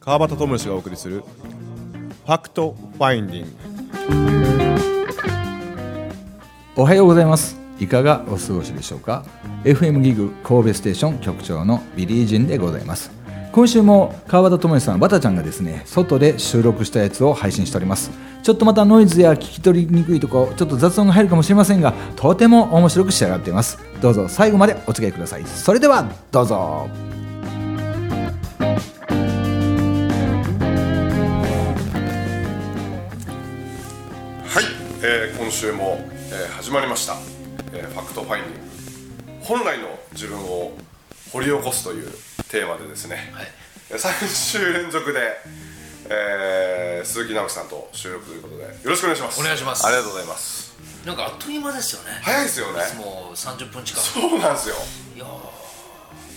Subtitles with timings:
[0.00, 3.50] 川端智之がお送りするファクトファインディング。
[6.76, 7.58] おはようございます。
[7.80, 9.24] いかがお過ごしでしょうか
[9.64, 13.23] ？FM ギグ神戸ステーション局長のビリージンでございます。
[13.54, 18.10] 今週も川端智之さんバタちゃんがですね外で収録したやつを配信しております。
[18.42, 23.78] ちょっとまたノイズや聞き取りにくいとこちょっと雑音が入るかもしれませんがとても面白く仕上がっています。
[24.02, 25.44] どうぞ最後までお付き合いください。
[25.44, 26.56] それではどうぞ。
[26.56, 26.88] は
[34.60, 34.64] い、
[35.04, 36.00] えー今週も、
[36.32, 37.14] えー始まりました、
[37.72, 38.60] えー Fact Finding。
[39.44, 40.72] 本来の自分を
[41.32, 42.08] 掘り起こすという
[42.50, 43.32] テーマでですね、
[43.90, 44.26] えー3
[44.58, 45.20] 週連続で、
[46.08, 49.40] えー鈴木七沖さんと収録ということでよろしくお願いします。
[49.40, 49.86] お願いします。
[49.86, 50.74] ありがとうございます。
[51.04, 52.18] なんかあっという間ですよね。
[52.22, 52.80] 早いですよね。
[52.98, 54.02] もう30分近く。
[54.02, 54.74] そうなんですよ。
[55.14, 55.64] いやー。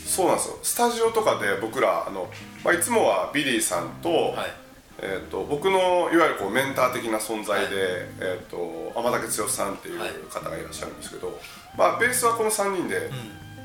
[0.06, 0.60] そうなんですよ。
[0.64, 2.30] スタジオとかで僕らあの、
[2.64, 4.52] まあ、いつもはビリーさんと,、はい。
[5.00, 8.58] えー、と僕のいわゆるこうメンター的な存在で、えー、と
[8.96, 10.10] 天竹剛さんっていうはい。
[10.30, 11.40] 方がいらっしゃるんですけど、
[11.78, 13.10] まあ、ベースはこの3人で、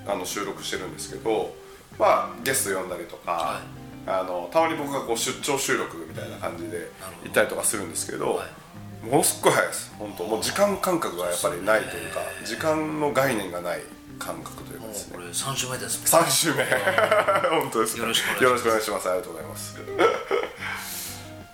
[0.06, 1.54] あの収録してるんですけど、
[1.98, 3.60] まあ、ゲスト呼んだりとか、は
[4.06, 6.90] あのたまに僕がこう出張収録みたいな感じで
[7.24, 9.06] 行ったりとかするんですけど、はい。
[9.06, 9.94] ものすっごい早いです。
[9.98, 13.80] 本当もう時間感覚がやっぱりないというか時間の概念がない
[14.18, 15.16] 感覚というかですね。
[15.16, 16.64] これ3週目ですも週目。
[17.60, 18.44] 本当ですよろしくお願いします。
[18.44, 19.08] よろしくお願いします。
[19.08, 19.76] ありがとうございます。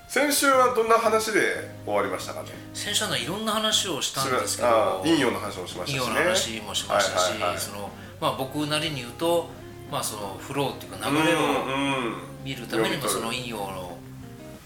[0.09, 2.49] 先週はどんな話で終わりましたかね？
[2.73, 6.07] 先週はいろんな話をしたんですけあど陰陽の話もしましたしね。
[6.07, 7.59] 陰陽の話もしましたし、はいはいはい。
[7.59, 9.51] そのまあ僕なりに言うと
[9.91, 11.43] まあそのフローっていうか流れをう
[12.15, 12.29] ん。
[12.45, 13.99] 見るためにもその陰陽の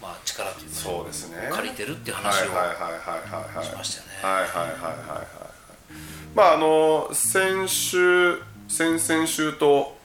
[0.01, 1.49] まあ力というかそうですね。
[1.51, 3.65] 借りてるっていうはい話をはいはいはいはいはい。
[3.65, 4.13] しましたよね。
[4.21, 5.27] はいはいはいはいはい。
[6.35, 9.97] まああの先週先々週と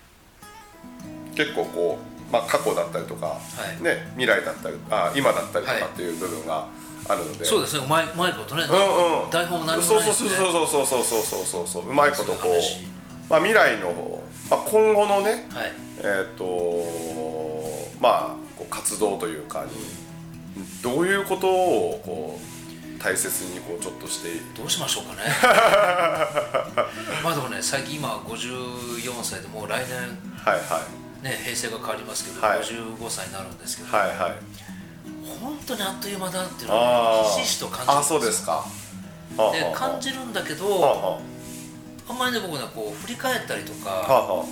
[1.34, 1.98] 結構こ
[2.28, 3.38] う、まあ、過去だったりとか、
[3.80, 3.82] い。
[3.82, 6.66] ね、未来だったりあ今だったりとはいかっていう部分が
[7.08, 7.84] あるので、そうですね。
[7.84, 10.30] うまいうまいことね、うんうん、台本も何もそうそうないですね。
[10.30, 11.94] そうそうそうそうそうそうそうそうう。
[11.94, 14.20] まいことこう、まあ、未来の、
[14.50, 15.72] まあ、今後のねはい。
[16.00, 16.44] えっ、と
[18.00, 19.70] まあこう活動というかに
[20.82, 25.30] どういうことをこう大切にこうちょっとしてどうしましょうかね。
[27.22, 29.98] まあでもね最近今54歳でもう来年
[30.44, 30.82] はいは
[31.22, 31.24] い。
[31.24, 32.60] ね平成が変わりますけど、はい。
[32.60, 34.58] 55歳になるんですけど、はいはい。
[35.40, 38.64] 本当にあっという間だっていうのをあひしひしと感じるんああそうですかは
[39.38, 41.20] あではあ感じるんだけはあどは
[42.08, 44.44] あんまりね僕ねこう振り返ったりとあはかあは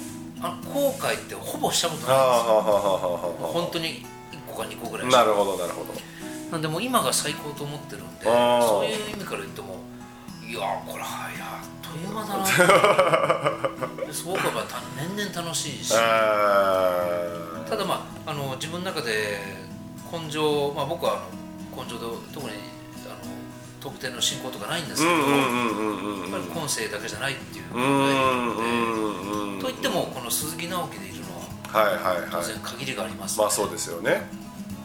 [0.42, 0.48] あ。
[0.48, 3.50] の後悔ってほぼしたことないんですよ。
[3.52, 5.94] 本当に1個か2個ぐらいなるほどなるほど。
[6.52, 9.78] なんでもう今が最高と思ってるんでそういう意味から言っても
[10.48, 12.46] いやーこれはやっという間だな。
[14.12, 14.82] すごくやっぱた
[15.16, 15.92] 年々楽しいし。
[15.96, 19.38] あただまああの自分の中で
[20.12, 21.16] 根性、まあ、僕はあ
[21.76, 22.52] の根性で特に
[23.86, 27.64] 特定の信仰とかないんですけど、今世だけじゃないっていう。
[27.70, 27.84] 考うえ
[29.54, 32.28] ので、といってもこの鈴木直樹でいるのははいはいはい。
[32.32, 34.28] 当然限りがあります、まあそうですよね。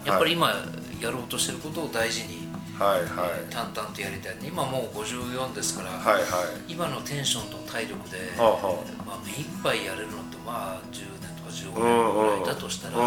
[0.06, 0.54] やっぱり今
[1.02, 2.48] やろうとしてることを大事に
[2.78, 3.50] はいはい。
[3.50, 4.36] 淡々とやりたい。
[4.44, 6.24] 今もう54ですから、はいはい。
[6.72, 11.21] 今のテンションと体力で、はあはまあ、目いっぱいやれるのってまあ10年とか
[11.68, 12.36] 15うんうん。
[12.36, 12.98] 年ぐらいだとしたら、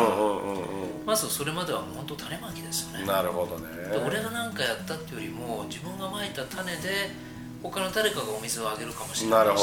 [1.07, 3.01] まずそれまではもう本当種まきですよね。
[3.01, 3.67] うんなるほどね。
[3.91, 7.11] で俺が何かやったっていうよりも自分がまいた種で
[7.63, 9.55] 他の誰かがお水をあげるかもしれないしは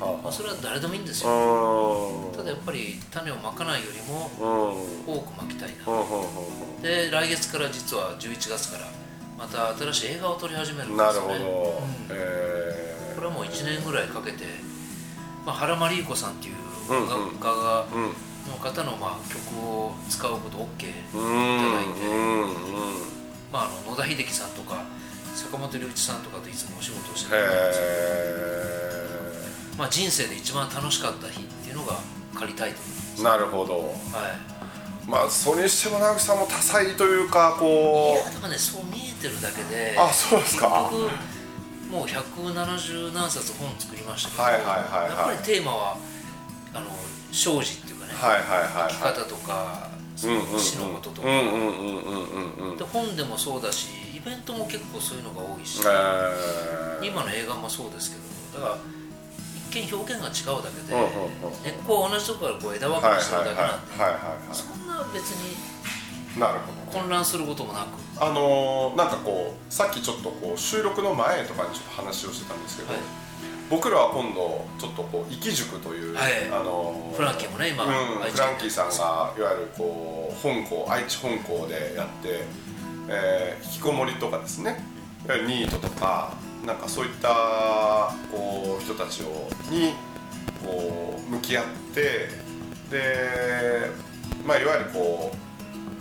[0.00, 1.30] あはあまあ、それは誰でもいいんですよ。
[1.30, 2.36] うん。
[2.36, 4.30] ただやっぱり種をまかないよりも
[5.06, 5.92] 多くまきたいな。
[5.92, 8.86] うんうんで来月から実は11月から
[9.38, 11.28] また新しい映画を撮り始めるんですよね。
[11.28, 11.82] なるほど。
[11.82, 12.06] うん。
[12.10, 14.44] えこれはもう1年ぐらいかけて、
[15.44, 16.54] まあ、原マリー子さんっていう
[16.88, 17.08] うんうん
[17.40, 18.02] 画画家ーうん。
[18.50, 21.24] の方のまあ曲を使うこと OK いたうん。
[21.74, 21.90] だいて、
[23.52, 24.84] まあ、あの野田秀樹さんとか
[25.34, 27.48] 坂本龍一さんとかといつもお仕事をしてんですよ
[27.84, 29.06] え
[29.78, 31.98] まあ、人生で一番楽しかった日っていうのが
[32.34, 32.78] 借りたいと
[33.18, 33.78] 思いなるほど。
[33.78, 33.90] はい、
[35.10, 40.90] まあそれにしても直樹さんも多彩というかこいやでもねそう見えてるだけであそうですか。
[41.90, 44.74] もう170何冊本作りましたけど、はいはいはいは
[45.06, 45.10] い。
[45.10, 45.96] やっぱりテーマは
[46.74, 46.86] あの
[47.32, 48.92] 生死っていうかね、うはいはいはい。
[48.92, 57.06] 生き方とか、その死のこととか、で本でもそうだしイベントも結構そういうのが多いし、えー。
[57.06, 58.16] 今の映画もそうですけ
[58.56, 58.78] どだから
[59.68, 60.94] 一見表現が違うだけで、
[61.64, 65.76] 根っこは同じとこからこう枝分はいはいかれしてるだけなんで、はいはいはいそんな別に
[66.40, 73.02] なるほど混乱することもなくあのーなんかこうさっきちょっとこう収録の前とかにちょっと話をしてたんですけど、はい
[73.68, 76.32] 僕らは今度ちょっとこう生き塾という、はい。
[76.50, 82.44] あのフランキーもね今うん、フランキーさんがいわゆるこう本校愛知本校でやって、
[83.08, 84.78] えー引きこもりとかですね。
[85.24, 86.34] いわゆるニートとか
[86.64, 89.94] なんかそういったこう人たちをに
[90.64, 91.64] こう向き合っ
[91.94, 92.28] て
[92.90, 93.90] で、
[94.46, 95.36] まあ、いわゆるこう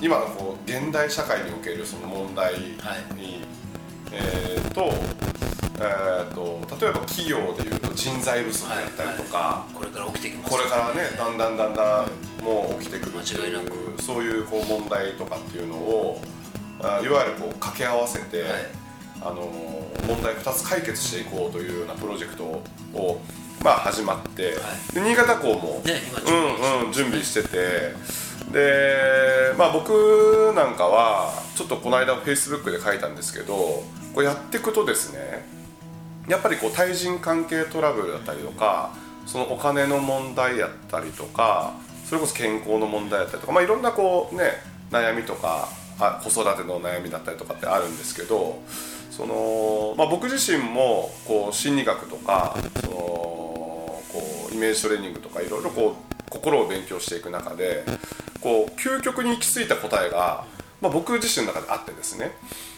[0.05, 2.77] 今のこう現代社会におけるその問題に、
[4.15, 4.93] えーと
[5.77, 10.51] えー、と例えば企業でいうと人材不足だったりとか、これから起きてきます。
[10.51, 16.21] これからねだんだんだんだんもう起きてくるって間違いうそういうこう問題とかっていうのを
[16.81, 18.85] あいわゆるこう掛け合わせて、はい。
[19.21, 19.49] あの
[20.07, 23.21] 問題2つ解決していこうというようなプロジェクトを、
[23.63, 24.51] まあ、始まって、
[24.93, 27.93] で新潟港も、ね今準備うんうん、準備してて
[28.51, 33.83] で、まあ、僕なんかはちょっとこの間フェイスブックで書いたんですけど
[34.15, 35.45] こうやっていくとですね
[36.29, 38.93] やっぱりこう対人関係トラブルだったりとか
[39.25, 41.73] そのお金の問題やったりとか
[42.05, 44.53] それこそ健康の問題だったりとか、まあ、いろんなこうね
[44.89, 45.67] 悩みとか
[45.99, 48.61] あ子育ての悩みだったりとかってあるんですけど
[49.11, 54.01] その、まあ、僕自身もこう心理学とかそのこ
[54.49, 57.83] うイメージトレーニングとかいろいろこう心を勉強していく中で
[58.39, 60.45] こう究極に行き着いた答えが、
[60.79, 62.31] まあ、僕自身の中であってですね。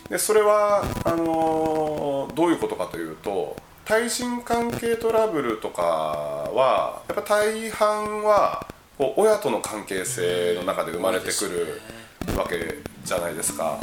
[0.09, 3.55] でそれはあのどういうことかというと
[3.85, 8.67] 対人関係トラブルとかはやっぱ大半は
[8.97, 13.79] こう親との関係性の中で生まれてくるわけじゃないですか。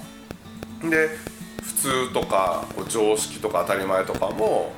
[0.83, 1.09] で
[1.63, 4.73] 普通とかこう常識とか当たり前とかも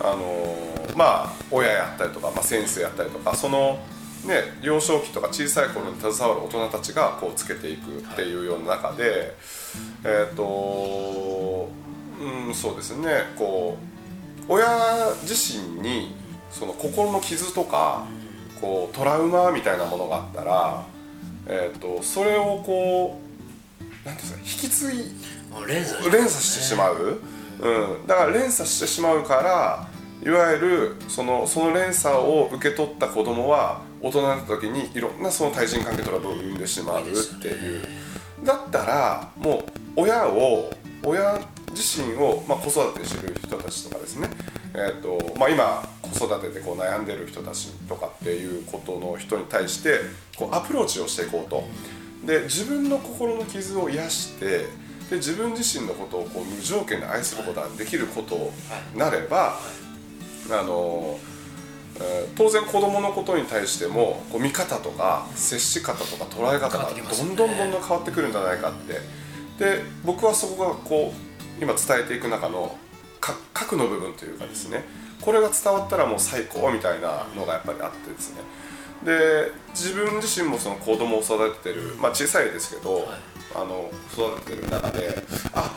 [0.00, 0.56] あの
[0.96, 3.78] まあ親やったりとか、まあ、先生やったりとかその
[4.24, 9.34] ね幼少期とか小さい頃に携わる大人たちがこうつけていくっていうような中で、
[10.04, 11.70] えっ、と
[12.20, 13.76] うんそうですねこ
[14.48, 14.66] う親
[15.22, 16.14] 自身に
[16.50, 18.06] その心の傷とか
[18.60, 20.86] こうトラウマみたいなものがあったら、
[21.46, 23.20] えー、とそれをこ
[23.80, 24.98] うなんていうんですか引き継ぎ
[25.66, 27.20] 連鎖連鎖してしまう、
[27.60, 29.88] うん、だから連鎖してしまうから
[30.22, 37.04] いわゆるそのその連鎖を受け取った子供は大人になった時にいろんなその対人関係トラブルを生んでしまうっ
[37.40, 37.82] ていう。
[38.44, 39.64] だったらも
[39.96, 40.70] う親を
[41.02, 41.40] 親
[41.70, 44.28] 自身を、まあ、子育てしてる人たちとかですね、
[44.74, 50.00] えーとまあ、今子育てでこう悩んでる人たちとかっていうことの人に対して
[50.36, 51.64] こうアプローチをしていこうと。
[52.26, 54.66] で自分の心の傷を癒して
[55.10, 58.50] で自分自身のことをこう無条件で愛することができること
[58.94, 59.58] になれば、
[60.50, 61.33] あのえー
[62.36, 69.00] 当然子供のことに対してもこう見方とか接し方とか捉え方がどんどんどんどん変わってくるんじゃないかって。
[69.58, 71.12] で僕はそこがこ
[71.60, 72.76] う今伝えていく中の
[73.20, 74.84] か核の部分というかですね。
[75.20, 78.42] これが伝わったらもう最高みたいなのがやっぱりあってですね。
[79.04, 83.06] で自分自身もその子供を育ててる、まあ、小さいですけど、
[83.54, 85.72] あの育ててる中であ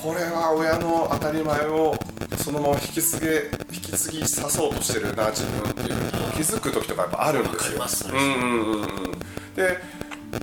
[0.00, 1.92] これは親の当たり前を
[2.36, 5.88] そのまま引き継げ引き継ぎさそうとしてるな自分っていう
[6.34, 7.88] 気づく時とかやっぱあるんですよ。
[7.88, 9.18] すうんうんうんうん
[9.56, 9.76] で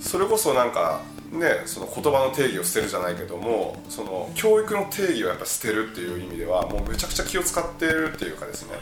[0.02, 8.74] それこそなんかねその言葉の定義を捨てるじゃないけどもその教育の定義をやっぱ捨てるっていう意味ではもうめちゃくちゃ気を使ってるっていうかですね。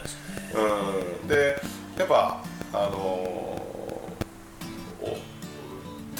[1.22, 1.56] うんで
[1.96, 3.44] やっぱあのー
[5.06, 5.16] お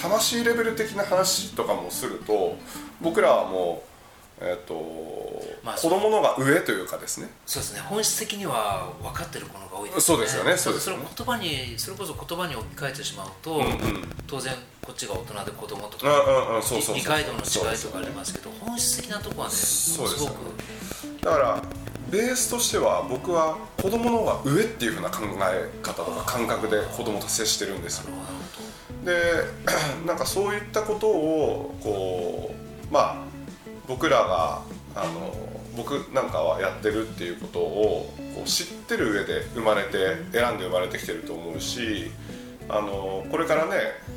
[0.00, 2.56] 魂レベル的な話とかもすると
[3.00, 3.93] 僕らはもう、
[4.40, 4.74] えっと
[5.62, 7.28] まあ子供のが上というかですね。
[7.46, 7.80] そうですね。
[7.80, 10.56] 本質的には分かってるものが多いですそうですよね。
[10.56, 13.74] そうですそれ言葉にそれこそ言葉に置き換えてしまうと、うんうん。
[14.26, 19.98] 当然こっちが大人で子供とうんか理解度の違いとかありますけど本質的なところはねす。
[19.98, 20.14] ごく。
[21.22, 21.62] だから
[22.10, 28.10] ベースとしては僕は子供の方が上っていう風な考え方とか感覚で子供と接してるんですよ。
[29.04, 29.12] で
[30.06, 32.54] なんかそういったことをこ
[32.90, 33.33] うまあ
[33.86, 34.62] 僕らが
[34.94, 35.34] あの
[35.76, 42.10] 僕なんかはやってるっていうことをこう知ってる上で生まれて選んで生まれてきてると思うし
[42.68, 43.72] あのこれからね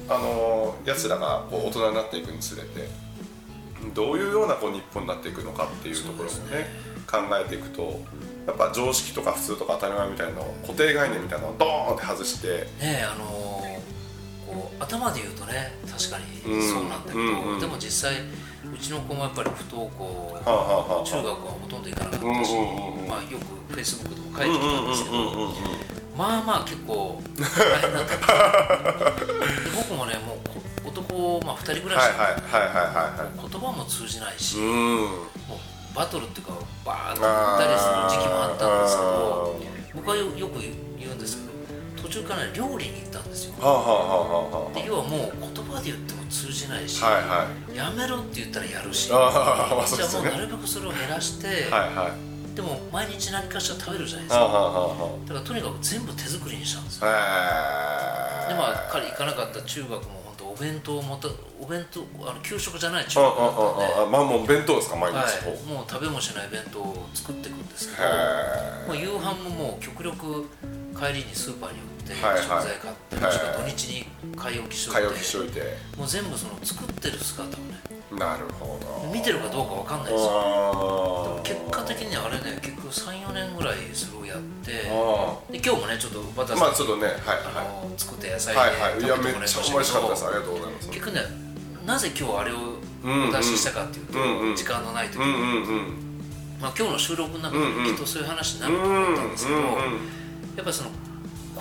[0.08, 2.88] あのやつらがこう大人になっていくにつれて
[3.94, 6.68] どういうようなこう日本になっていくのかっていうところもね
[7.10, 8.00] 考えていくと
[8.46, 13.26] やっぱ常識とか普通とか当たり前みたいなのを固定概念みたいなのをドーンって外してねあの
[14.48, 16.62] こう頭で言うとね確かにうん。
[16.64, 17.60] そうなんだけど、うんうん。
[17.60, 21.06] でも実際うちの子もやっぱり不登校はあはあはあ。
[21.06, 22.54] 中学はほとんど行かなかったし、
[23.08, 25.18] まあ、よくフェイスブックでも書いてきたんですけど、
[26.18, 34.66] まあまあ結構大変だったんで僕もねもうこ男、まあ、2人暮らしはいはいはいはいはいはい言葉も通じないし、うん。
[35.48, 35.60] もう
[35.96, 36.54] バトルっていうか
[36.86, 39.60] バーッと行ったりする時期もあったんですけど
[39.96, 40.60] 僕はよよく
[42.02, 43.54] 途中から料理に行ったんですよ。
[43.60, 43.90] はあはあは
[44.62, 47.76] あはあで要はもう言葉で言っても通じないし、はいはい。
[47.76, 49.10] やめろって言ったらやるし。
[49.12, 52.56] ああまあじゃあもうなるべくそれを減らして、はいはい。
[52.56, 54.46] でも毎日何かしら食べるじゃないですか。
[54.46, 57.06] はあはあはだからとにかく全部手作りにしたんですよ。
[57.06, 61.28] でまあ彼行かなかった中学も本当お弁当をもた
[61.60, 63.86] お弁当あの給食じゃない中ああ学だったんで。
[63.86, 70.50] あああまあもう弁当ですか毎日、はい、もう食べもしない弁当を作っていくんですけどへもう夕飯ももう極力
[70.98, 72.42] 帰りにスーパーに売ってはいはい。
[72.42, 75.98] 食材買って、もしくは土日に買い置きしえといて買いいて。
[75.98, 77.78] もう全部その作ってる姿をね
[78.12, 79.12] なるほど。
[79.14, 81.38] 見てるかどうかわかんないですよ。
[81.38, 88.56] あ結果的にあれね結局34年ぐらいそれをやってあで今日もねちょっとバタまあちょっとねはいあはの作った野菜
[88.98, 90.26] いで食べてもらいましたけど美味しかったです。
[90.26, 90.88] ありがとうございます。
[90.88, 91.22] 結局ね
[91.86, 92.56] なぜ今日あれを
[93.04, 94.56] うんお出ししたかっていうと、うんうん。
[94.56, 95.94] 時間のない時に、うんうんうん。
[96.60, 99.64] まあ、今日の収録の中でうんうんきっとそういう話になるとうん思ったんですけど、うん
[100.58, 100.90] やっぱりその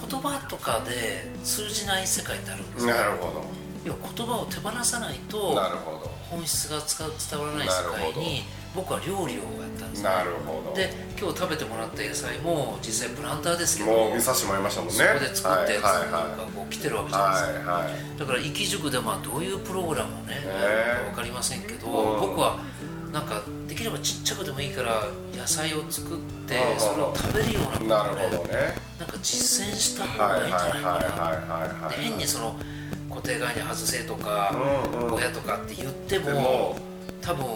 [0.08, 2.94] 言葉とかで通じない世界ってあるんですよ。
[2.94, 3.44] なるほ
[3.84, 5.54] 要は言葉を手放さないど。
[5.54, 5.60] と
[6.28, 6.80] 本質が
[7.14, 8.42] 伝わらない世界に
[8.74, 10.08] 僕は料理をやったんですね。
[10.08, 10.74] なるほど。
[10.74, 14.94] で今日食べてもらった野菜も実際プランターですけどもう見させてもらいましたもんね。
[14.94, 20.40] そこで作ったやつがはいはいこう来てるわけじゃないですか、はいはいだから生き塾でまあどういうプログラムをね、ね
[21.10, 22.20] 分かりませんけど、うん。
[22.20, 22.58] 僕は
[23.12, 25.04] なんかできればちっちゃくでもいいから
[25.36, 26.18] 野菜を作っ
[26.48, 28.74] てうんそれを食べるようななることをねほどね。
[28.98, 31.10] なんか実践した方はいはいがいいんじゃないかな、はいは
[31.80, 32.56] いはいで変にその
[33.10, 34.50] 固定概念外せとか、
[34.94, 35.14] うんうん。
[35.14, 36.76] 親とかって言っても
[37.22, 37.46] 多分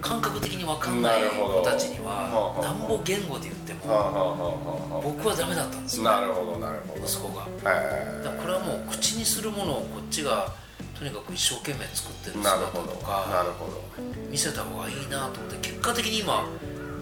[0.00, 6.10] 感覚的に分かんない子たちにはなんぼ言語で言ってはあも僕はダメだったんですよ。
[6.10, 7.04] あなるほどなるほど。
[7.04, 7.46] 息子が。
[7.70, 10.52] へだからこれはもう口にするものをこっちが
[11.00, 12.88] とにかく一生懸命作ってるえ姿なるほど。
[12.92, 13.80] とかなるほど。
[14.28, 16.44] 見せた方がいいなと思って結果的に今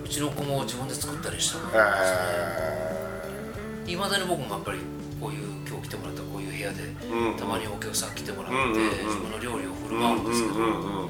[0.05, 1.64] うちの子も自分で作ったりしたの
[3.87, 4.78] へいまだに僕もやっぱり
[5.21, 7.37] こういう今日来てもらったこういう部屋でうん。
[7.37, 8.83] たまにお客さん来てもらってうんうんうん。
[9.07, 11.07] 自分の料理を振るえ舞うんですけどうんうんう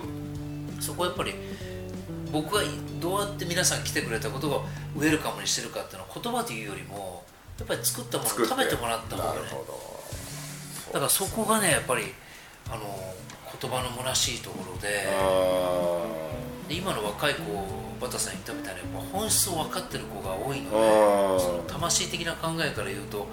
[0.79, 0.81] ん。
[0.81, 1.35] そこはやっぱり
[2.33, 2.63] 僕が
[3.01, 4.57] どうやって皆さん来てくれたことが
[4.97, 7.23] ウェルカムにしてるかっていうのは言葉というよりも
[7.59, 9.41] やっぱり作ったものを食べてもらった方がね。
[10.93, 12.05] だからそこがねやっぱり
[12.71, 12.83] あの
[13.61, 16.29] 言葉の虚しいところでど
[16.69, 17.43] で今の若い子
[18.01, 23.29] バタさん言ったみたいにやっぱ本質を分かってる子が多いのでその魂的な考えから言うともう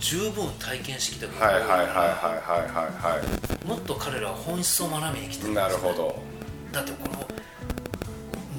[0.00, 6.22] 十分体験してきた子はいが多いからはいはいはいはいはもっと彼らは本質を学びに来てるんですいなるほど。
[6.72, 7.28] だってこの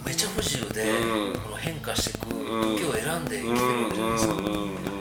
[0.05, 1.39] めちゃ不自由で、うん。
[1.39, 2.77] この変化していくん。
[2.77, 4.93] 時を選んで生きてるわけじゃないですか、うん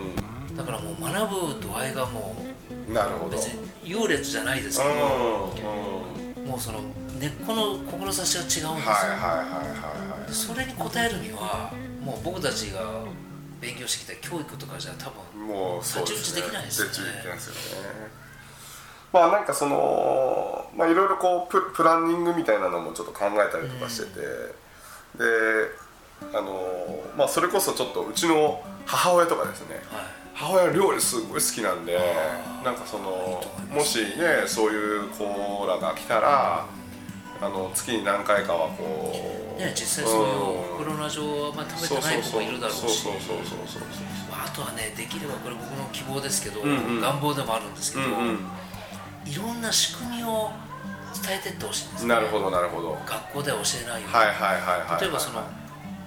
[0.57, 2.52] だからもう学ぶ度合いがもうん
[2.89, 3.37] なるほど。
[3.37, 4.97] う別に優劣じゃないですけど、う
[6.41, 6.51] んうん。
[6.51, 6.81] もうその
[7.19, 9.49] 根っこの志が違うんですよ、はいはいはい
[10.19, 13.05] はいでそれに応えるにはもう僕たちが
[13.61, 16.43] 勉強してきた教育とかじゃ多分もうそうですね。
[16.43, 18.23] 太刀打ちできないですよね。
[19.13, 25.25] まあなんかそのまあいろいろこうププランニングみたいなのもちょっと考えたりとかしてて、で
[26.35, 29.77] あのまあそれこそちょっとうちの母親とかですね。
[29.91, 31.99] はい母親料理すごい好きなんで
[32.65, 36.67] なんかそのもしねそういう子らが来たら
[37.41, 39.13] あの月に何回かはこ
[39.57, 42.81] うね実際そういうおふくろの味をあんまり食べてない子もいるだろうし。
[42.81, 43.83] そうそうそうそう
[44.33, 48.39] ああとはねできればこれ僕の希望ですけど、んうん願望でもあるんですけど、うん
[49.25, 50.51] いろんな仕組みを
[51.15, 55.45] 伝えてってほしいんですうんなるほどなるほど学校では教えないように、はいはいはいはい例えばその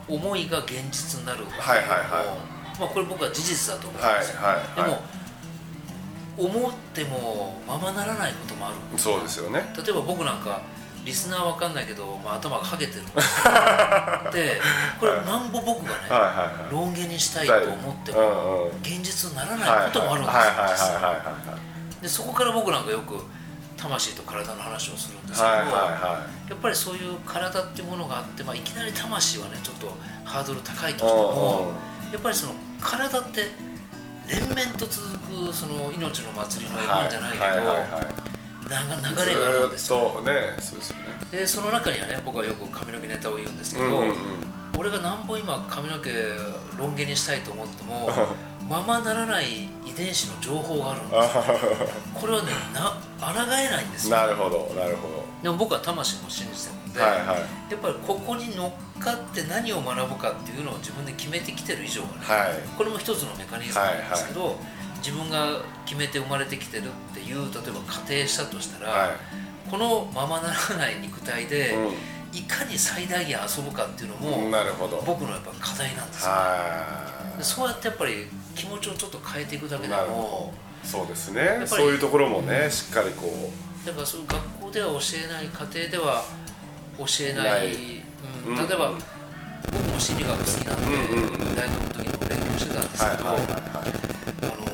[0.10, 5.26] 思いが現実になるはいはいはいまあこれ僕は事実だと思うんはいですよ、はいはいでも
[6.38, 8.76] 思ってもままならないこともある。
[8.98, 9.74] そうですよね。
[9.78, 10.62] 例えば僕なんか
[11.06, 13.04] リスナーわかんないけど、まあ、頭がハゲてる。
[13.04, 13.06] ん
[14.34, 14.62] でで
[15.00, 16.72] これなんぼ僕がね、はいはいはい。
[16.72, 20.32] ロン毛にしたいと思ってうも現実にならはいないこともあるんで
[20.78, 21.00] すよ。
[22.02, 23.24] でそこから僕なんかよく
[23.78, 31.72] 魂と体の話をするんですけど、はいはいはやっぱりそういう体っていうものがあって、まあ、いきなり魂はねちょっとハードル高いとしても
[32.16, 33.42] やっぱりその体って
[34.30, 38.26] 連綿と続くその命の祭りの絵本じゃないけど、はいは
[38.66, 44.16] 流れがあるんですよねそうですよねでその中にはね僕はよく髪の毛ネタを言うんですけど、うんうんうん。
[44.80, 46.10] 俺がなんぼ今髪の毛
[46.80, 48.10] ロン毛にしたいと思っても
[48.68, 51.44] ままならない遺伝子の情報があるんですよ。
[52.16, 54.16] これはねな抗えないんですよ。
[54.16, 56.76] なるほどなるほでも僕は魂も信じてる。
[56.80, 57.72] ので、どはいはい。
[57.72, 62.78] やっぱりここに乗っかって何を学ぶかっていうのを自分で決めてきてる以上はね、はい。
[62.78, 64.56] これも一つのメカニズムなんですけど、
[64.98, 69.10] 自分が決めて生まれてきてるっていう例えば仮定したとしたら、はい。
[69.70, 75.02] このままならない肉体で、ういかに最大限遊ぶかっていうのも、んなるほど。
[75.06, 81.64] 僕のやっぱ課題なんですよ、はでそうやってやっぱり気持ちをちょっと変えていくだけでもそうですね。
[81.66, 83.88] そういうところもねしっかりこう。
[83.88, 86.24] だからそういう学校では教えない家庭では
[86.98, 87.68] 教えない。
[88.46, 88.58] うん。
[88.58, 88.68] うん。
[88.68, 88.92] 例えば、
[89.72, 90.86] 僕も心理学好きなんで、
[91.56, 93.46] 大学の時にも勉強してたんですけど、はいはい
[94.42, 94.66] あの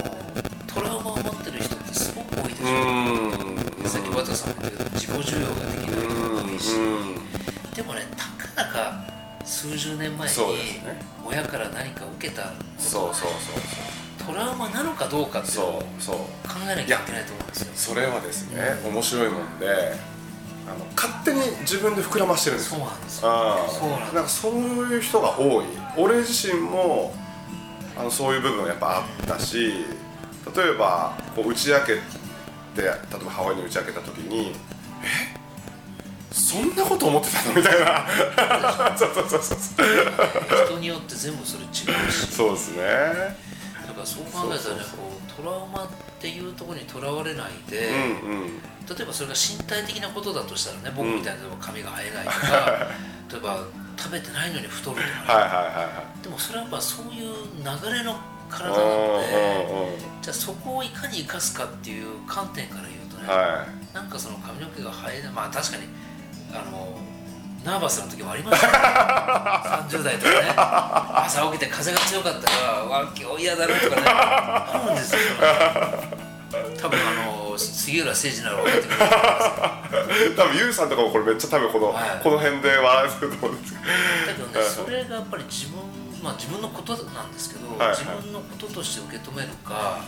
[0.67, 3.89] トラウマを持ってる人ってすごく多いでしょ、うん。
[3.89, 6.79] さっき和田さんも言ったけど自己需要ができない人も多いし、う
[7.17, 7.21] ん
[7.75, 9.03] でもねたかだか
[9.45, 10.35] 数十年前に
[11.25, 15.81] 親から何か受けたそうそうそうトラウマなのかどうかって考
[16.63, 17.71] えなきゃいけないと思うんですよ。
[17.75, 19.95] それはですね面白いもんで
[20.67, 22.79] あの勝手に自分で膨らましてるんですよ。
[22.79, 23.29] そうなんですよ。
[23.31, 25.65] あそうなんかそういう人が多い。
[25.97, 27.13] 俺自身も
[27.97, 29.85] あのそういう部分はやっぱあったし
[30.55, 31.93] 例えばこう打ち明けて
[32.77, 34.53] 例えば母親に打ち明けた時に
[35.03, 35.41] 「え？
[36.31, 38.05] そんなこと思ってたの?」みたいな。
[38.97, 39.57] そうそうそうそう。
[40.67, 42.27] 人によって全部それ違うし。
[42.33, 42.83] そうですね。
[42.83, 45.10] だからそう考えたらねこう
[45.41, 45.87] トラウマっ
[46.19, 47.89] ていうところにとらわれないで、
[48.23, 48.61] うんうん。
[48.87, 52.87] 例えばそれが身体的なことだとしたらね僕みたいに例えば髪が生えないとか、
[53.31, 53.63] 例えば
[53.97, 58.15] 食べてないのに太るとかね、はいでもそれはやっぱそういう流れの
[58.49, 60.21] 体なうんのでうんうん。
[60.21, 65.83] じゃあそこをいかに生かすかっていう観点から言うとね、はなんかその髪の毛が生えないまあ確かに
[66.53, 66.97] あの
[67.63, 68.73] ナーバスな時もありましたよ。
[69.89, 70.53] 30代とかね。
[71.25, 74.01] 朝起きて風が強かったらわ今日嫌だなとかね。
[74.07, 75.19] あるんですよ。
[76.81, 77.03] 多分あ
[77.51, 80.25] の杉浦誠二なら分かってくれると思います。
[80.25, 82.23] い多分ユウさんとかもこれめっちゃ多分この、はい。
[82.23, 83.73] この辺で笑ってると思うんです。
[83.73, 83.89] けどだ
[84.33, 85.79] けどねそれがやっぱり自分
[86.23, 87.97] まあ自分のことなんですけど、はいはい。
[87.97, 90.01] 自分のこととして受け止めるか、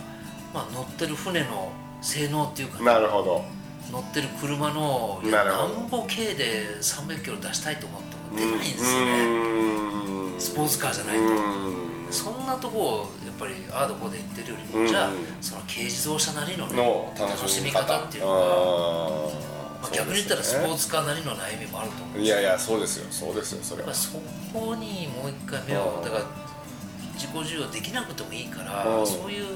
[0.52, 1.70] まあ、乗ってる船の
[2.02, 2.84] 性能っていうかね。
[2.86, 3.44] なるほど
[3.92, 11.94] 乗ってる車のなんぼ軽で300キロ出したいと思っても出ないんですうよねスポーツカーじゃないと。
[12.10, 14.86] そんなとこをやっぱりああどこで言ってるよりも、うん。
[14.86, 18.38] じゃあその軽自動車なりの,、ね、の楽しみ方方っていうのが、
[19.82, 23.06] まあ、逆に言ったらスポーツツカーなりの悩みもあると思うしいやいやそうですよ。
[23.10, 23.92] そうですよそれは。
[23.92, 24.12] そ
[24.52, 26.04] こにもう一回目をうん。
[26.04, 26.24] だから
[27.14, 29.06] 自己需要できなくてもいいからうん。
[29.06, 29.46] そういう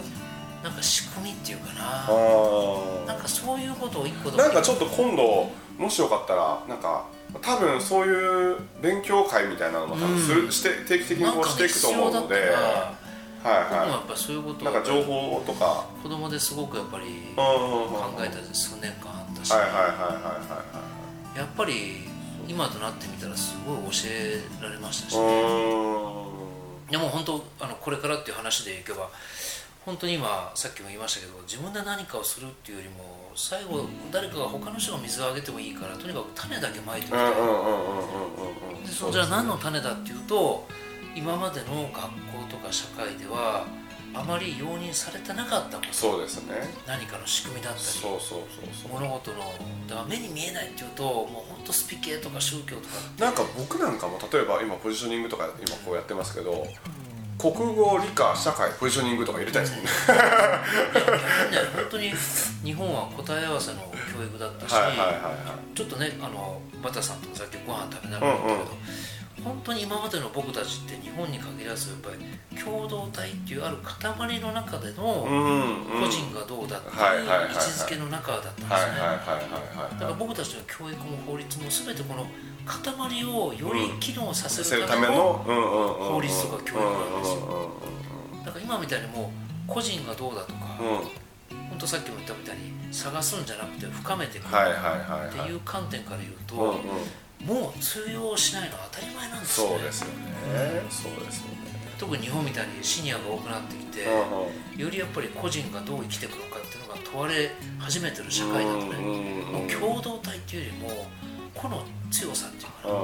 [0.62, 2.06] なんか仕組みっていうかな。
[2.08, 7.06] あなんかそういうことを一個なんかちょっと今度もしよかったらなんか
[7.40, 10.52] 多分そういう勉強会みたいなのも多分する、うん。
[10.52, 12.36] して定期的にこうしていくと思うので。
[12.36, 12.94] ら
[13.38, 15.86] はいは僕もやっぱりそういうことなんか情報とか。
[16.02, 17.04] 子供ですごくやっぱり
[17.36, 19.52] 考考えた数年間あったし。
[19.52, 20.62] はいはいはいはいは
[21.34, 22.08] いやっぱり
[22.48, 25.16] 今となってみたらすごい教えられましたし。
[25.16, 26.90] はいうーん。
[26.90, 29.10] でも本当あのこれからっていう話でいけば
[29.88, 40.66] 本当に今さっきも言いましたけど自分で何かをするっていうよりも最後誰かが他の人が水をあげてもいいからとにかく種だけまいてみたいうんうんうんうんうんうんでそじゃあ何の種だっていうと
[41.16, 42.00] 今までの学校
[42.50, 43.64] とか社会では
[44.12, 46.52] あまり容認されてなかったことそうですね
[46.86, 49.38] 何かの仕組みだったりそうそうそうそう物事の
[49.88, 56.66] だから目に見えないっていうともう本当スピ系とか宗教とかなんか僕なんかも例えば今ポジショニングとか今こうやってますけど
[57.38, 59.90] 国語理科社会ポジショニングとか入れたいですもんね。
[61.76, 62.10] 本当に
[62.64, 63.78] 日本は答え合わせの
[64.12, 65.10] 教育だったし、はいはいはいは
[65.72, 65.76] い。
[65.76, 76.02] ちょっとねあのバタさんとさっきご飯食べながら言ったけど、本当に今までの僕たちって日本に限らずやっぱり共同体っていうある塊の中でのうんうん。
[76.02, 82.26] 個人がどうだってはいう位置づけの中だったんですね、だから僕たちの教育も法律も全てこの
[82.66, 86.87] 塊をより機能させるるための法法律とか教育
[88.78, 89.28] 今みたいにもう
[89.66, 90.86] 個人がどうだとか、うん。
[90.86, 91.08] うんうん
[91.70, 97.62] 本当さっきも言ったみたいに探すんじゃなくて深めていくっていう観点から言うと、うんうん。
[97.62, 100.14] もう通用しないのは当たり前なんですよ、ね、そうですよね。
[100.90, 101.56] そうですよね。
[101.98, 108.98] 特に日本みたいにシニアが多くなってきて、うんよりやっぱり個人がどう生きていくのかっていうのが問われ始めてる社会だとね、
[109.52, 111.06] もう共同体っていうよりも
[111.54, 112.94] 個の強さっていうかな、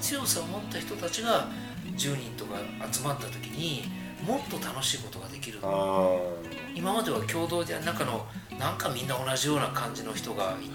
[0.00, 1.48] 強さを持った人たちが
[1.96, 2.56] 10人とか
[2.90, 3.84] 集まった時に
[4.26, 5.58] もっと楽しいことができる。
[5.62, 8.26] うん今までは共同で中の
[8.58, 10.74] なんかみんな同じような感じの人がいて、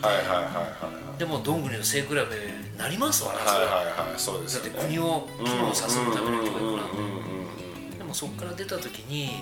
[1.18, 3.66] でもどんぐりの背比べになりますわな、それ。
[3.66, 9.42] はだって国を機能させるための教育なんででもそこから出た時に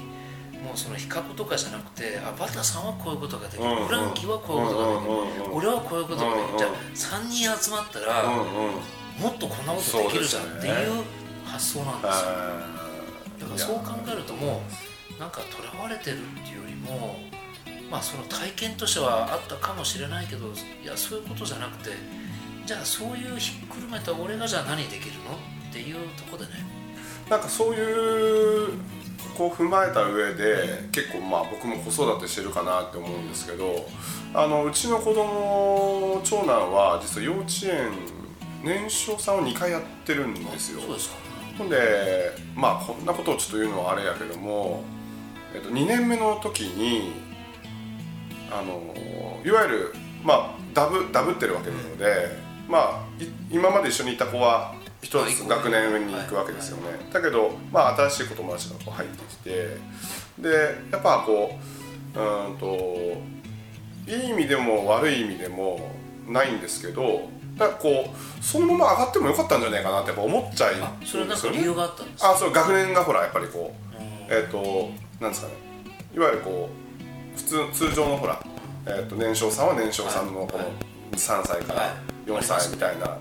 [0.64, 3.76] もうその比較とかじゃなくてあバタさんはこういうことができる。
[3.86, 5.54] フランキーはこういうことができる。
[5.54, 6.58] 俺はこういうことができる。
[6.58, 6.72] じゃあ
[7.20, 11.04] 3人集まったらもっとこんなことできるじゃんっていう
[11.44, 12.75] 発想なんですよ
[13.40, 14.62] だからそう考えるとも
[15.18, 17.18] うなんかとらわれてるっていうよりも
[17.90, 21.92] まあその体験としてはあったかもしれないけどいやそういうことじゃなくて
[22.66, 25.36] じゃあそういうひっくるめた俺がじゃあ何できるの
[25.70, 26.52] っていうとこでね。
[27.30, 28.70] なんかそういう
[29.36, 33.88] こを踏まえた上で結構まあ僕も子育てしてるかなって思うんですけど
[34.34, 37.92] あのうちの子供長男は実は幼稚園
[38.64, 40.82] 年少さんを2回やってるんですよ。
[40.82, 41.25] そうですか
[41.58, 44.84] ほんでまあこんなことをちょっと言うのはあれやけども、
[45.54, 47.14] えっと、2年目の時に
[48.52, 48.82] あの
[49.44, 52.38] いわゆるまあダブダブってるわけなので、
[52.68, 59.78] まあい今まで一緒にいた子は一つ学年上に行くわけですよね、だけど、まあ、新しい子友達がこう入ってきて
[60.40, 60.50] で
[60.92, 61.58] やっぱこ
[62.16, 62.66] ううーんと
[64.08, 65.92] いい意味でも悪い意味でも
[66.28, 72.32] ないんですけどだからこうそのまま上がってもよかったんじゃないかなってやっぱ思っちゃいあそれはなんか理由があったんですか？
[72.32, 74.38] あそう学年がほらやっぱりこううん。
[74.38, 75.54] えっ、となんですかね。
[76.16, 76.70] いわゆるこ
[77.36, 78.42] う普通通常のほら、
[78.86, 80.64] えー、と年少さんは年少さんのこの
[81.18, 81.92] 3歳からはい。
[82.30, 83.18] 4歳みたいな、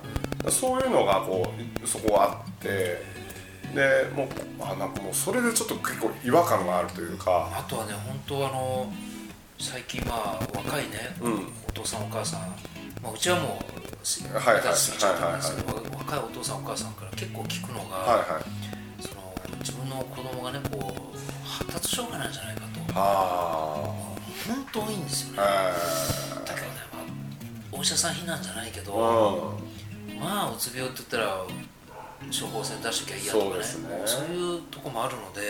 [0.50, 3.02] そういうのがこうそこはあって
[3.74, 4.28] でもう
[4.60, 7.50] あなんかもうそれでちょっと結構違和感があるというか。
[7.52, 8.90] あとはね本当あの
[9.58, 11.34] 最近まあ若いね、うん。
[11.68, 12.40] お父さんお母さん、
[13.04, 19.02] まあ、うちはもうすはいはい過ぎちゃったんですけど、若いお父さんお母さんから結構聞くのが、はいはい。
[19.06, 22.66] その自分の子供がねこう発達障害なんじゃないかと。
[22.94, 23.94] あ。
[24.48, 25.38] 本当多いんですよね。
[25.40, 25.74] あ
[26.46, 30.18] だけどね、まあ、お医者さん非難じゃないけど、うん。
[30.18, 31.44] まあうつ病って言ったら
[32.30, 33.64] 処方箋出しときゃいいやとかね。
[33.64, 33.88] そうね。
[34.06, 35.42] そういうとこもあるので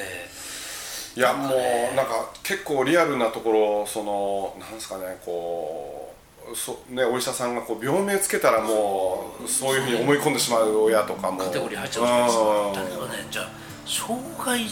[1.17, 6.14] いやもうなんか結構リアルなところそのなんですかねこう
[6.55, 11.39] そねお医者さんがこう病名つけたらもうそういうふうに思い込んでしまう親とかも。
[11.39, 13.51] カテゴリー入っちゃうじゃないですかうんだけどねじゃあ
[13.87, 14.67] 障害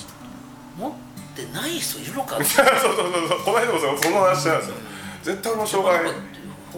[0.76, 0.92] 持っ
[1.34, 4.74] てない人いるのかって そうそうそうそうこの間もそその話なんですよ。
[5.22, 6.14] 絶対の障害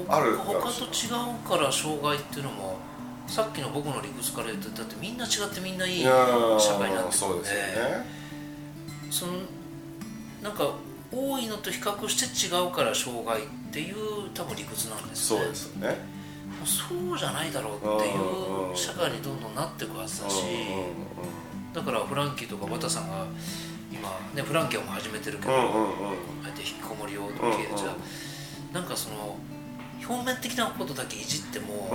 [0.09, 2.77] ある他と違うから障害っていうのも
[3.27, 6.11] さっきの僕の理屈から言うとだってみんな違ってみんないい社
[6.79, 7.19] 会になんで。
[7.19, 8.25] よね。
[9.11, 9.33] その
[10.43, 10.69] なんか
[11.11, 15.41] 多いのと比較して違うから障害っていう多分理屈なんですね。
[15.41, 16.15] そうですよね。
[16.65, 18.11] そうじゃないだろうってい
[18.73, 20.43] う社会にどんどんなっていくはずだし
[21.73, 23.27] うだからフランキーとかバタさんが
[23.93, 25.59] 今ねフランキーも始めてるけど、あ
[26.49, 27.77] えて引きこもりを受けうんうん。
[27.77, 29.37] じゃあなんかその
[30.07, 31.89] 表面的なことだけいじっても、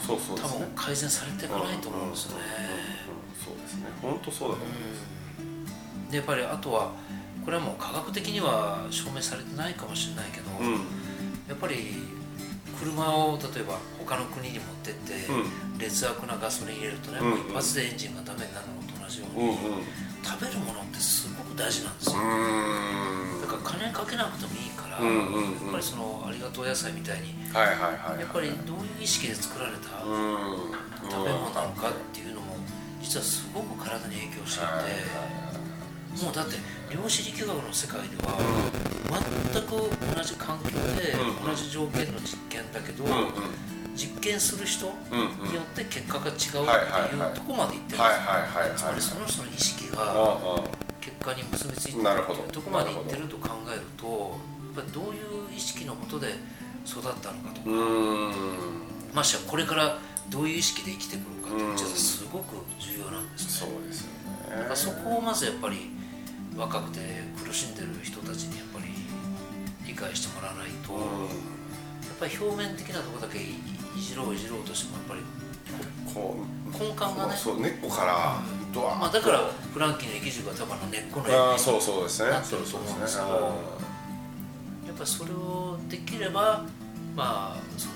[0.00, 0.16] 多
[0.48, 2.44] 分改善されていかないと思うんですよね。
[3.44, 3.86] そうですね。
[4.00, 5.02] 本当そうだと思います。
[5.40, 6.10] うん。
[6.10, 6.92] でやっぱりあとは
[7.44, 11.01] これはもう科学的には証明されてないかもしれないけど、うん
[11.48, 11.76] やっぱり
[12.78, 15.78] 車を例えば他の国に持ってって、うん。
[15.78, 19.58] 劣悪なガソリン入れるとね、うんもう一発でエンジンがダメになるのと同じように、
[20.22, 23.40] 食べるものってすごく大事なんですよ、うん。
[23.40, 30.70] だから金かけなくてもいいから、やっぱりそのありがとう野菜みたいにやっぱりどういう意識で作られたうん。
[31.10, 32.54] 食べ物なのかっていうのも
[33.02, 35.41] 実はすごく体に影響していて
[36.20, 36.56] もうだって
[36.92, 38.36] 量子力学の世界では
[39.52, 39.70] 全く
[40.16, 40.70] 同じ環境
[41.00, 43.04] でうん同じ条件の実験だけど
[43.94, 47.28] 実験する人によって結果が違うってはいはいはい。
[47.28, 48.78] いうとこまでいってるんですはいよはいはいはい。
[48.78, 50.60] つまりその人の意識があ
[51.00, 52.42] 結果に結びついてるなるほど。
[52.52, 54.06] とこまでいってると考えると
[54.76, 56.36] やっぱりどういう意識のもとで
[56.86, 57.68] 育ったのかとか。
[59.14, 59.98] ましてやこれから
[60.30, 63.68] どういう意識で生きてくるかっていうのは実はすごく重要なんですね。
[63.72, 64.08] そうですよ
[64.48, 64.56] ね。
[64.56, 65.90] だからそこをまずやっぱり
[66.56, 67.00] 若くて
[67.44, 68.86] 苦しんでる人たちにやっぱり
[69.86, 70.98] 理解してもらわないと、や
[72.14, 73.42] っぱり表面的なところだけい
[73.96, 75.20] いじろういじろうとしてもやっぱり
[76.12, 79.38] こう根幹がねそう根っこからドワまあ、だから
[79.72, 82.30] フランキーの生き軸が多分根っこのああにそうそうですね。
[82.30, 83.30] なってと思うんですけど
[84.86, 86.64] やっぱりそれをできれば
[87.14, 87.92] まあその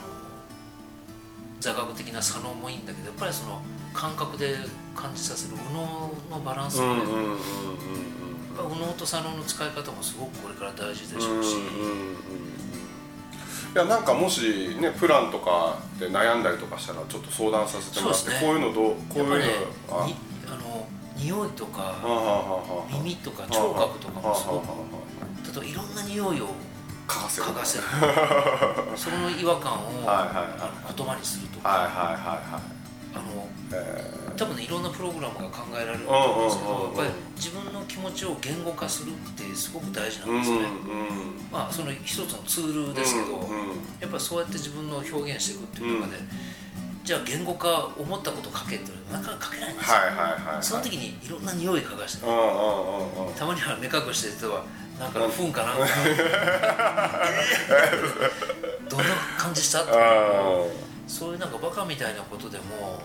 [1.60, 3.62] 座学的な左脳もいいんだけどやっぱりその
[3.94, 4.56] 感覚で
[4.94, 7.02] 感じさせる右脳のバランスうんもね、
[8.56, 12.56] ぱ右脳と左脳の使い方もすごくこれから大事でしょうし、うん
[13.74, 18.38] いやなんかもしねプランとかで悩んだりとかしたらちょっと相談させてもらって、ね。
[18.40, 19.44] こういうのどうこういうのね
[19.90, 20.08] あ
[20.56, 26.48] の匂いとはあか耳とか聴覚とかもすごく例えばいろんな匂いを
[27.06, 27.46] 嗅がせる。
[27.46, 27.84] 嗅がせる。
[28.96, 30.46] その違和感を、はいはいはい。
[30.58, 32.16] あの言葉にするとか、はいはいはい
[32.50, 32.76] はい
[33.16, 34.05] あのえ
[34.37, 40.66] 多分ねいろんなプログラムが考えられると思うんですけど、やっぱり自分の気持ちを言語化するってすごく大事なんんですね、うん
[41.50, 46.18] まあその一つのツールですけど、うんうんやっぱりそうやって自分の表現していくっていう中で、
[47.02, 49.96] じゃあ言語化思ったこと書けってなかなか書けないんですよ、
[50.61, 52.42] その時にいろんな匂い嗅がして、うんうんう
[53.22, 53.35] んうん。
[53.35, 54.64] たまには目隠してる人は
[55.00, 55.79] なんか糞かなん。
[55.79, 55.87] か
[58.88, 59.05] どんな
[59.38, 59.83] 感じした？
[59.83, 59.96] ってあ
[61.06, 63.00] そういうなんかバカみたいなことでも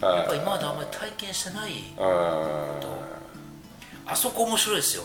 [0.00, 2.80] あやっぱり今まであんまり体験してないあ
[4.06, 5.04] あそこ面白いですよ。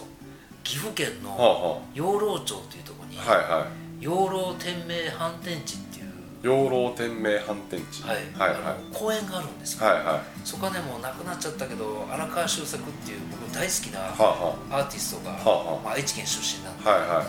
[0.64, 3.68] 岐阜県はあのは養老町っていうところに、あはいは
[4.02, 6.10] 養老天明反転地っていう、い
[6.44, 8.04] 養老天明反転地。
[8.04, 8.18] はい。
[8.38, 8.94] はいはい。
[8.94, 10.22] 公園があるんですよ、はいはい。
[10.44, 15.84] そこはねもうなくなっちゃったけど荒川修作っていう僕大好きなはアーティストが、はあはあ。
[15.86, 17.28] まあ、愛知県出身なんで、あはいはい。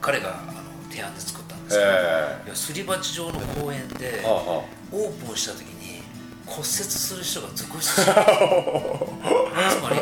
[0.00, 2.42] 彼があの提案で作っですけど、え。
[2.46, 6.02] いやすり鉢状の公園でオープンした時に
[6.46, 8.14] 骨折する人が続出した。
[9.70, 10.00] つまり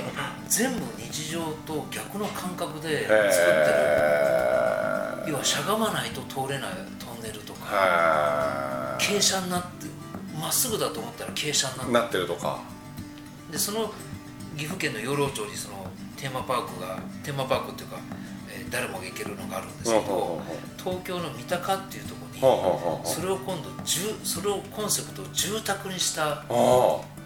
[0.49, 3.33] 全部日常と逆の感覚であ作ってる、
[3.69, 7.75] ええ要はしゃがまないと通れないトンネルとか。
[7.75, 9.87] は傾斜になって
[10.41, 12.19] まっすぐだと思ったら傾斜になって。
[12.19, 12.61] るとか。
[13.51, 13.93] でその
[14.57, 18.26] 岐阜県の養老町にそのテーマパークがテーマパークっていうか、えー
[18.71, 20.41] 誰もが行けるのがあるんですけど
[20.79, 26.45] 東京の三鷹っていうとこはあろにそれを今度住それをコンセプトを住宅にした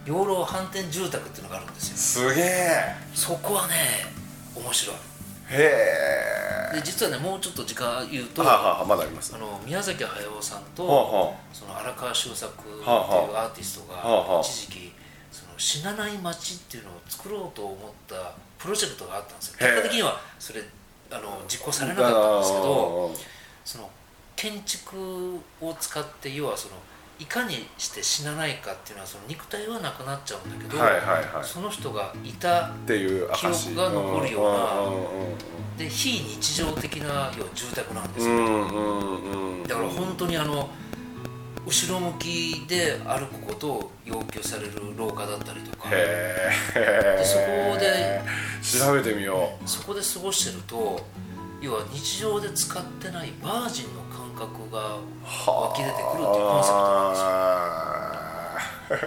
[0.07, 2.31] 養老反転住宅っていうのがあるんですよ。
[2.31, 2.95] すげえ。
[3.15, 3.75] そこはね
[4.55, 4.97] 面白い。
[5.51, 14.93] へで実はねもうちょっと時間言うとあはあまだありますあの宮崎駿さんと、その荒川修作っていうアーティストが一時期
[15.33, 18.15] その死なない街っていうのを作ろうと思った
[18.59, 19.57] プロジェクトがあったんですよ。
[19.59, 20.63] 結果的にはそれ
[21.11, 23.15] あの実行されなかったんですけど
[23.65, 23.91] その
[24.37, 26.75] 建築を使って要はその
[27.19, 31.01] いかにして死なないかっていうのはその肉体はなくなっちゃうんだけど、はいはい
[31.35, 31.45] はい。
[31.45, 39.65] その人がいたっていう証記憶が残るようなうんで非日常的な要は住宅なんですよ、うんうんうんうん。
[39.65, 40.71] だから本当にあの
[41.71, 45.89] 後ろ向きで歩くことを要求される廊下だったりとか。
[45.89, 48.21] でそこで
[48.61, 49.69] 調べてみよう。
[49.69, 51.07] そこで過ごしてると
[51.61, 54.97] 要は日常で使ってないバージンの感覚が
[55.47, 57.17] 湧き出てくるっていうコンセプトなんで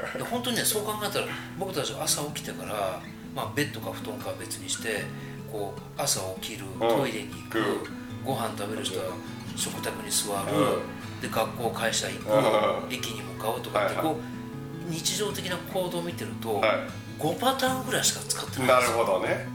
[0.08, 0.24] すよ。
[0.24, 1.26] で本当にねそう考えたら
[1.60, 3.02] 僕たち朝起きてから、
[3.36, 5.04] まあ、ベッドか布団かは別にして
[5.52, 7.66] こう朝起きるトイレに行く、うん。
[8.24, 9.08] ご飯食べる人は
[9.58, 10.80] 食卓に座る、う
[11.24, 12.94] で学校会社行く、うん。
[12.94, 16.86] 駅に向かうとかってこう日常的な行動を見てると、は
[17.18, 19.06] 5パターンぐらいしか使ってないんなるですよ。
[19.06, 19.48] ほどね。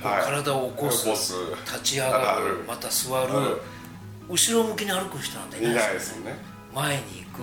[0.00, 1.34] 体を起こす
[1.66, 2.64] 立ち上がるる。
[2.66, 3.60] また座る、うん。
[4.30, 6.36] 後ろ向きに歩く人なんていいないですよね。
[6.72, 7.42] 前に行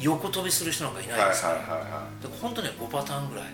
[0.00, 1.90] 横跳びする人なんかいないですから、
[2.40, 3.48] 本当ね5パターンぐらいい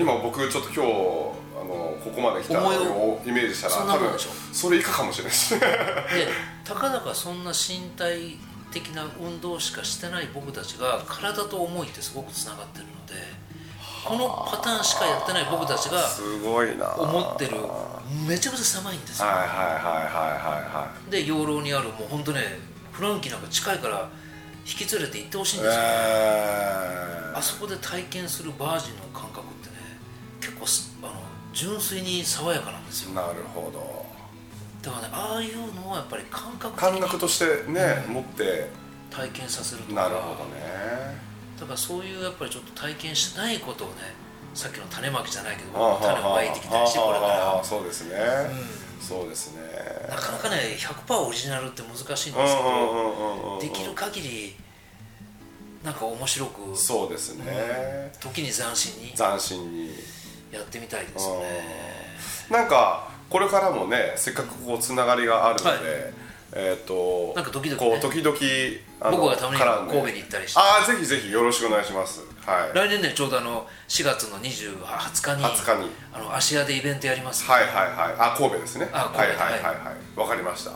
[0.00, 5.60] 今僕ちょっと今日あのここまで来たの思いををイメージしたら多分そんなもんでしょそれ以下かもしれないですね。
[5.60, 5.66] で
[6.64, 8.38] たかだかそんな身体
[8.72, 13.14] 的な運動しかしてない僕たちが体と思いってすごくつながってるので
[14.04, 16.94] このパターンしかやってない僕たちがすごいな。
[16.94, 17.56] 思ってる。
[18.26, 20.10] めちゃくちゃ寒いんですよ、はいはいはいはいはい
[20.72, 22.40] はで養老にあるもう本当ね
[22.92, 24.08] フランキーなんか近いから
[24.66, 29.46] 引き連れて行ってほしいんいですよ、えあそこで体験するバージンの感覚
[31.02, 31.12] あの
[31.52, 33.10] 純粋に爽やかなんですよ。
[33.10, 34.06] ー、なるほど。
[34.82, 38.68] だからねああいうのはやっぱり感覚感覚としてね、持って。
[39.10, 40.02] 体験させるとか。
[40.02, 41.30] なるほどね。
[41.60, 43.94] だからそういうやっぱりちょっと体験しないことをね
[44.54, 48.16] さっきの種まきじゃないけど種をまいてきたりしてこれあかあそうですね、
[48.98, 49.60] そうですね。
[50.08, 54.56] らなかなかね100%オリジナルって難しいんうんですけどうんうんうんうんできる限り
[55.84, 59.12] なんか面白くそうですね、時に斬新に。
[59.12, 59.90] 斬新に
[60.50, 61.46] やってみたいですよね。
[62.50, 65.80] なんかこれからもねせっかくこうつながりがあるので、はい。
[66.52, 67.90] えっ、となんか時々ね。
[67.90, 68.36] こう時々
[69.16, 70.58] 僕がたまに神戸に行ったりして。
[70.58, 72.22] ああぜひぜひよろしくお願いします。
[72.44, 72.76] はい。
[72.76, 75.90] 来年ねちょうどあの4月の20 20日に20日に。
[76.12, 78.14] あの芦屋でイベントやりますはいはいはい。
[78.18, 78.88] あ神戸ですね。
[78.92, 79.62] あ神戸はいはいはい。
[79.62, 80.18] はい。
[80.18, 80.72] わかりました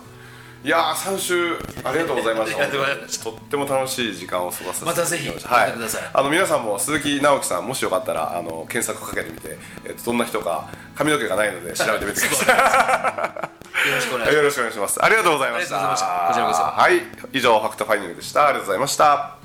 [0.64, 3.24] いやー3週ありがとうございました。
[3.24, 5.66] とっても楽しい時間を過ごさせてまたぜひいただきました。
[5.66, 5.72] 呼ん。
[5.72, 6.10] でください。
[6.14, 13.50] あの皆さんも鈴木直樹さんもしよかったらあの検索かけてみて、えっとどんな人か髪の毛がないので調べてみてくださ
[13.84, 13.88] い。
[13.88, 14.34] よろしくお願いします。
[14.34, 15.04] よろしくお願いします。
[15.04, 15.76] ありがとうございました。
[15.76, 16.28] ありがとうございました。
[16.28, 16.62] こちらこそ。
[16.62, 17.38] はい。
[17.38, 18.48] 以上ファクトファインディングでした。
[18.48, 19.43] ありがとうございました